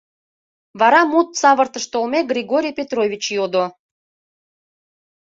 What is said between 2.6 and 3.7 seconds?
Петрович йодо: